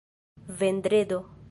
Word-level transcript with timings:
vendredo 0.61 1.21